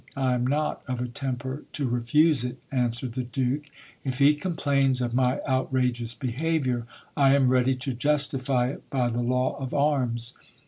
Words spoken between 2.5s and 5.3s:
answered the Duke. If he complains of